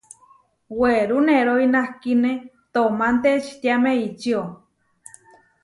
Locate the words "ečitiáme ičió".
3.37-4.41